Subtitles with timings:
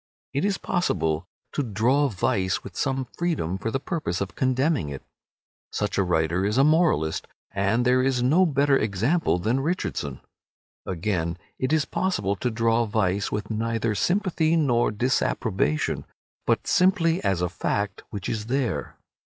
[0.33, 5.03] It is possible to draw vice with some freedom for the purpose of condemning it.
[5.71, 10.19] Such a writer is a moralist, and there is no better example than Richardson.
[10.87, 16.05] Again, it is possible to draw vice with neither sympathy nor disapprobation,
[16.47, 18.97] but simply as a fact which is there.